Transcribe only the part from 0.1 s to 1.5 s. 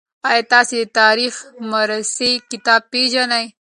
آیا تاسي د تاریخ